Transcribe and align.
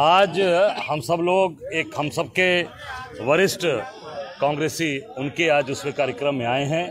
आज 0.00 0.38
हम 0.88 1.00
सब 1.06 1.20
लोग 1.24 1.62
एक 1.74 1.90
हम 1.98 2.08
सब 2.10 2.28
के 2.38 2.62
वरिष्ठ 3.24 3.64
कांग्रेसी 4.42 4.90
उनके 5.18 5.48
आज 5.50 5.70
उसमें 5.70 5.92
कार्यक्रम 5.94 6.34
में 6.34 6.46
आए 6.46 6.64
हैं 6.66 6.86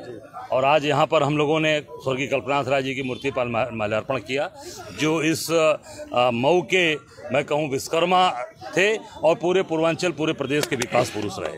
और 0.52 0.66
आज 0.66 0.86
यहाँ 0.86 1.06
पर 1.08 1.24
हम 1.24 1.38
लोगों 1.38 1.60
ने 1.60 1.80
स्वर्गीय 1.82 2.28
कल्पनाथ 2.28 2.64
राय 2.70 2.82
जी 2.84 2.94
की 2.96 3.04
मूर्ति 3.04 3.32
पर 3.32 3.48
माल्यार्पण 3.48 4.20
किया 4.22 4.50
जो 5.00 5.22
इस 5.24 5.48
मऊ 6.36 6.62
के 6.74 6.84
मैं 7.34 7.44
कहूँ 7.46 7.70
विश्वकर्मा 7.72 8.22
थे 8.78 8.88
और 8.98 9.36
पूरे 9.42 9.62
पूर्वांचल 9.64 10.12
पूरे 10.12 10.34
प्रदेश 10.34 10.66
के 10.68 10.76
विकास 10.76 11.10
पुरुष 11.10 11.36
रहे। 11.40 11.58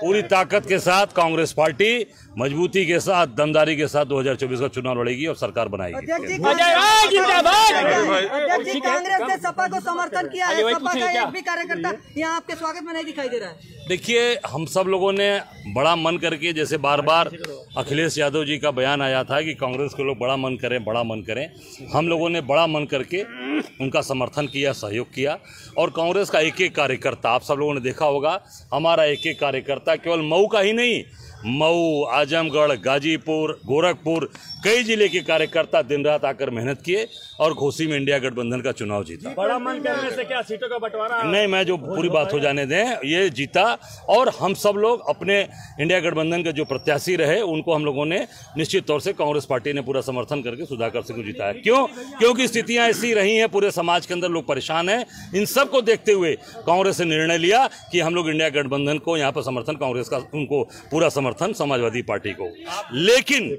पूरी 0.00 0.22
ताकत 0.24 0.66
के 0.68 0.78
साथ 0.78 1.06
कांग्रेस 1.16 1.52
पार्टी 1.52 1.90
मजबूती 2.38 2.84
के 2.86 2.98
साथ 3.00 3.26
दमदारी 3.36 3.76
के 3.76 3.86
साथ 3.88 4.04
2024 4.06 4.60
का 4.60 4.68
चुनाव 4.68 5.02
लड़ेगी 5.02 5.26
और 5.26 5.36
सरकार 5.36 5.68
बनाएगी। 5.68 6.06
कांग्रेस 8.80 9.20
ने 9.28 9.36
सपा 9.38 9.66
को 9.66 9.80
समर्थन 9.80 10.28
किया 10.28 10.46
है 10.46 10.74
सपा 10.74 10.94
का 10.94 11.10
एक 11.12 11.28
भी 11.28 11.42
कार्यकर्ता 11.42 11.92
यहाँ 12.16 12.36
आपके 12.36 12.54
स्वागत 12.54 12.82
में 12.82 12.92
नहीं 12.92 13.04
दिखाई 13.04 13.28
दे 13.28 13.38
रहा 13.38 13.50
है। 13.50 13.55
देखिए, 13.88 14.34
हम 14.46 14.64
सब 14.66 14.86
लोगों 14.88 15.12
ने 15.12 15.28
बड़ा 15.66 15.94
मन 15.96 16.16
करके, 16.16 16.52
जैसे 16.52 16.76
बार 16.76 17.00
बार 17.00 17.30
अखिलेश 17.76 18.18
यादव 18.18 18.44
जी 18.44 18.58
का 18.58 18.70
बयान 18.70 19.02
आया 19.02 19.22
था 19.24 19.40
कि 19.42 19.54
कांग्रेस 19.54 19.94
के 19.94 20.02
लोग 20.02 20.18
बड़ा 20.18 20.36
मन 20.36 20.56
करें, 20.56 20.82
बड़ा 20.84 21.02
मन 21.02 21.22
करें, 21.22 21.48
हम 21.92 22.08
लोगों 22.08 22.28
ने 22.30 22.40
बड़ा 22.40 22.66
मन 22.66 22.84
करके 22.84 23.22
उनका 23.80 24.00
समर्थन 24.00 24.46
किया, 24.46 24.72
सहयोग 24.72 25.12
किया। 25.14 25.38
और 25.78 25.90
कांग्रेस 25.90 26.30
का 26.30 26.40
एक 26.40 26.60
एक 26.60 26.74
कार्यकर्ता, 26.76 27.30
आप 27.30 27.42
सब 27.42 27.54
लोगों 27.54 27.74
ने 27.74 27.80
देखा 27.80 28.06
होगा, 28.06 28.40
हमारा 28.74 29.04
एक 29.04 29.26
एक 29.26 29.40
कार्यकर्ता 29.40 29.96
केवल 29.96 30.20
मऊ 30.20 30.46
का 30.46 30.60
ही 30.60 30.72
नहीं 30.72 31.02
मऊ 31.46 32.02
आजमगढ़ 32.12 32.72
गाजीपुर 32.84 33.50
गोरखपुर 33.66 34.30
कई 34.64 34.82
ज़िले 34.82 35.08
के 35.08 35.20
कार्यकर्ता 35.22 35.82
दिन 35.82 36.04
रात 36.04 36.24
आकर 36.24 36.50
मेहनत 36.50 36.80
किए 36.82 37.06
और 37.40 37.52
घोसी 37.54 37.86
में 37.86 37.96
इंडिया 37.96 38.18
गठबंधन 38.18 38.60
का 38.60 38.72
चुनाव 38.72 39.04
जीता। 39.04 39.34
बड़ा 39.36 39.58
मन 39.58 39.78
करने 39.80 40.10
से 40.10 40.24
क्या 40.24 40.40
सीटों 40.42 40.68
का 40.68 40.78
बंटवारा? 40.78 41.22
नहीं 41.22 41.46
मैं 41.46 41.62
जो 41.66 41.76
पूरी 41.76 42.08
बात 42.08 42.32
हो 42.32 42.40
जाने 42.40 42.64
दें 42.66 42.84
ये 43.04 43.28
जीता 43.30 43.64
और 44.08 44.28
हम 44.40 44.54
सब 44.54 44.76
लोग 44.76 45.08
अपने 45.08 45.40
इंडिया 45.80 46.00
गठबंधन 46.00 46.42
के 46.42 46.52
जो 46.52 46.64
प्रत्याशी 46.64 47.16
रहे 47.16 47.40
उनको 47.42 47.74
हम 47.74 47.84
लोगों 47.84 48.06
ने 48.06 48.18
निश्चित 48.56 48.86
तौर 48.86 49.00
से 49.00 49.12
कांग्रेस 49.12 49.44
पार्टी 49.44 49.72
ने 49.72 49.80
पूरा 49.82 50.00
समर्थन 50.00 50.42
करके 50.42 50.64
सुधाकर 50.66 51.02
सिंह 51.02 51.18
को 51.18 51.24
जिताया। 51.24 51.52
क्यों? 51.52 51.86
क्योंकि 52.18 52.48
स्थितियाँ 52.48 52.88
ऐसी 52.88 53.12
रही 53.14 53.36
हैं 53.36 53.48
पूरे 53.48 53.70
समाज 53.70 54.06
के 54.06 54.14
अंदर 54.14 54.28
लोग 54.28 54.46
परेशान 54.46 54.88
हैं। 54.88 55.04
इन 55.34 55.44
सबको 55.46 55.80
देखते 55.82 56.12
हुए 56.12 56.34
कांग्रेस 56.66 57.00
ने 57.00 57.06
निर्णय 57.06 57.38
लिया 57.38 57.66
कि 57.92 58.00
हम 58.00 58.14
लोग 58.14 58.28
इंडिया 58.30 58.48
गठबंधन 58.50 58.98
को 58.98 59.16
यहाँ 59.16 59.32
पर 59.32 59.42
समर्थन 59.42 59.76
कांग्रेस 59.76 60.08
का 60.08 60.22
उनको 60.34 60.62
पूरा 60.90 61.08
समर्थन 61.10 61.25
समाजवादी 61.52 62.02
पार्टी 62.02 62.32
को। 62.32 62.48
लेकिन 62.92 63.56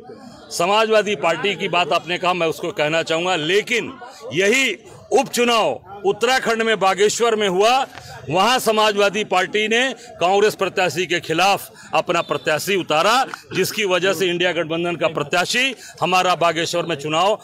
समाजवादी 0.51 1.15
पार्टी 1.15 1.55
की 1.55 1.67
बात 1.67 1.91
आपने 1.91 2.17
कहा, 2.17 2.33
मैं 2.33 2.47
उसको 2.47 2.71
कहना 2.71 3.01
चाहूँगा, 3.03 3.35
लेकिन 3.35 3.93
यही 4.33 4.73
उपचुनाव 5.11 6.01
उत्तराखंड 6.05 6.61
में 6.61 6.79
बागेश्वर 6.79 7.35
में 7.35 7.47
हुआ 7.47 7.87
वहाँ 8.29 8.57
समाजवादी 8.59 9.23
पार्टी 9.23 9.67
ने 9.67 9.81
कांग्रेस 10.19 10.55
प्रत्याशी 10.55 11.05
के 11.05 11.19
खिलाफ 11.19 11.69
अपना 11.93 12.21
प्रत्याशी 12.21 12.75
उतारा, 12.75 13.25
जिसकी 13.55 13.85
वजह 13.85 14.13
से 14.13 14.27
इंडिया 14.27 14.51
गठबंधन 14.51 14.95
का 14.95 15.07
प्रत्याशी, 15.07 15.75
हमारा 16.01 16.35
बागेश्वर 16.35 16.85
में 16.85 16.95
चुनाव 16.95 17.39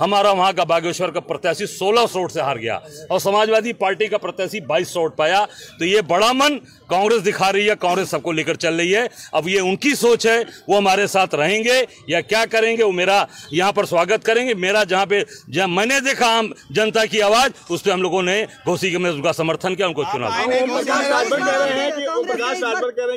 हमारा 0.00 0.32
वहाँ 0.32 0.52
का 0.52 0.64
बागेश्वर 0.64 1.10
का 1.10 1.20
प्रत्याशी 1.20 1.66
16 1.68 2.06
सौ 2.06 2.18
वोट 2.18 2.30
से 2.30 2.40
हार 2.40 2.58
गया 2.58 2.80
और 3.10 3.20
समाजवादी 3.20 3.72
पार्टी 3.72 4.08
का 4.08 4.18
प्रत्याशी 4.18 4.60
22 4.62 4.92
सौ 4.92 5.00
वोट 5.00 5.16
पाया। 5.16 5.44
तो 5.78 5.84
ये 5.84 6.02
बड़ा 6.02 6.32
मन 6.32 6.60
कांग्रेस 6.90 7.20
दिखा 7.22 7.48
रही 7.50 7.66
है, 7.66 7.74
कांग्रेस 7.74 8.10
सबको 8.10 8.32
लेकर 8.32 8.56
चल 8.56 8.74
रही 8.74 8.92
है। 8.92 9.08
अब 9.34 9.48
ये 9.48 9.60
उनकी 9.60 9.94
सोच 9.94 10.26
है, 10.26 10.38
वो 10.68 10.76
हमारे 10.76 11.06
साथ 11.06 11.34
रहेंगे 11.34 11.86
या 12.10 12.20
क्या 12.20 12.44
करेंगे, 12.46 12.82
वो 12.82 12.92
मेरा 12.92 13.26
यहाँ 13.52 13.72
पर 13.72 13.86
स्वागत 13.86 14.24
करेंगे। 14.24 14.54
मेरा 14.54 14.84
जहाँ 14.84 15.06
पे, 15.06 15.24
जहाँ 15.50 15.68
मैंने 15.68 16.00
देखा 16.00 16.26
आम 16.28 16.52
जनता 16.72 17.04
की 17.06 17.20
आवाज़, 17.20 17.52
उस 17.70 17.82
पर 17.82 17.90
हम 17.90 18.02
लोगों 18.02 18.22
ने 18.22 18.46
घोषी 18.66 18.90
के 18.90 18.98
में 18.98 19.10
उनका 19.10 19.32
समर्थन 19.32 19.74
किया 19.74 19.88
चुना 20.04 20.28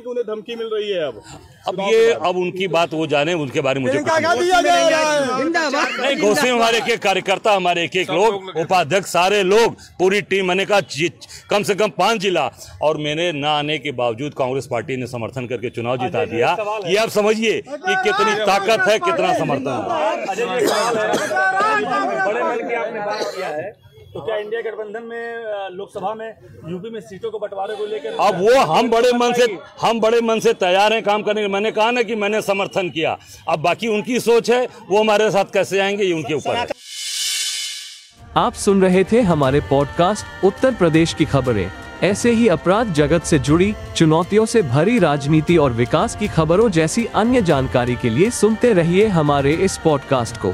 उन्हें 0.02 0.25
धमकी 0.28 0.56
मिल 0.56 0.69
रही 0.74 0.90
है 0.92 1.08
अब। 1.08 1.22
अब 1.68 1.80
ये 1.81 2.12
अब 2.12 2.38
उनकी 2.38 2.68
बात 2.68 2.94
वो 2.94 3.08
जाने 3.08 3.34
उनके 3.34 3.62
बारे 3.62 3.80
में 3.80 3.86
मुझे 3.86 4.00
नहीं। 6.00 6.16
घोषी 6.18 6.47
हमारे 6.47 6.78
एक 6.78 6.90
एक 6.90 7.00
कार्यकर्ता 7.00 7.52
हमारे 7.53 7.84
एक 7.84 7.96
एक 7.96 8.09
लोग 8.12 8.58
उपाध्यक्ष 8.58 9.09
सारे 9.12 9.44
लोग 9.44 9.75
पूरी 10.00 10.22
टीम 10.22 10.47
मैंने 10.47 10.66
कहा 10.66 10.80
कम 11.50 11.64
से 11.64 11.75
कम 11.75 11.90
पाँच 11.97 12.19
जिला। 12.22 12.50
और 12.81 12.98
मैंने 12.98 13.31
ना 13.31 13.52
आने 13.52 13.78
के 13.78 13.92
बावजूद 13.92 14.34
कांग्रेस 14.34 14.68
पार्टी 14.72 14.98
ने 14.98 15.08
समर्थन 15.08 15.48
करके 15.48 15.69
चुनाव 15.69 15.98
जिता 15.98 16.25
दिया। 16.25 16.56
ये 16.88 16.98
आप 16.98 17.09
समझिए 17.09 17.62
कि 17.62 17.96
कितनी 18.03 18.34
ताकत 18.46 18.88
है 18.90 18.98
कितना 19.00 19.34
समर्थन 19.38 19.75
है। 23.52 23.91
तो 24.14 24.22
क्या 24.22 24.36
इंडिया 24.36 24.62
गठबंधन 24.62 25.04
में 25.04 25.70
लोकसभा 25.72 26.14
में 26.14 26.28
यूपी 26.70 26.90
में 26.90 27.00
सीटों 27.00 27.30
को 27.32 27.40
बंटवारे 27.40 27.76
को 27.76 27.86
लेकर 27.86 28.16
अब 28.20 28.40
वो 28.40 28.60
हम 28.64 28.90
बड़े 28.90 29.12
मन 29.14 29.34
से 29.34 29.46
हम 29.82 30.00
बड़े 30.00 30.22
मन 30.22 30.40
से 30.40 30.54
तैयार 30.54 30.94
हैं 30.94 31.04
काम 31.04 31.22
करने 31.22 31.42
के 31.42 31.48
मैंने 31.48 31.72
कहा 31.72 31.92
ना 31.92 32.02
कि 32.02 32.16
मैंने 32.16 32.42
समर्थन 32.42 32.90
किया। 32.90 33.18
अब 33.50 33.60
बाकी 33.60 33.88
उनकी 33.88 34.20
सोच 34.20 34.50
है 34.52 34.66
वो 34.90 35.00
हमारे 35.00 35.30
साथ 35.32 35.54
कैसे 35.54 35.80
आएँगे 35.80 36.04
ये 36.04 36.14
उनके 36.14 36.34
ऊपर 36.34 36.56
है। 36.56 36.68
आप 38.38 38.54
सुन 38.54 38.82
रहे 38.82 39.04
थे 39.04 39.22
हमारे 39.22 39.60
पॉडकास्ट 39.60 40.46
उत्तर 40.46 40.76
प्रदेश 40.76 41.14
की 41.14 41.26
खबरें। 41.26 41.72
ऐसे 42.04 42.32
ही 42.32 42.48
अपराध 42.48 42.94
जगत 42.94 43.24
से 43.24 43.40
जुड़ी 43.40 43.74
चुनौतियों 43.96 44.46
से 44.46 44.62
भरी 44.62 44.98
राजनीति 45.00 45.58
और 45.58 45.72
विकास 45.72 46.16
की 46.16 46.28
खबरों 46.28 46.70
जैसी 46.70 47.06
अन्य 47.16 47.42
जानकारी 47.42 47.96
के 47.96 48.10
लिए 48.10 48.30
सुनते 48.30 48.74
रहिए 48.74 49.08
हमारे 49.08 49.54
इस 49.54 49.78
पॉडकास्ट 49.78 50.38
को। 50.38 50.54